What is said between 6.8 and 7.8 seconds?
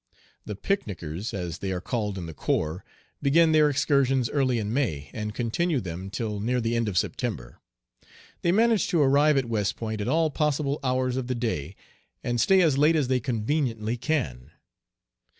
of September.